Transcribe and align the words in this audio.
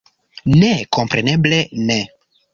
Ne, 0.61 0.71
kompreneble 0.97 1.61
ne! 1.93 2.01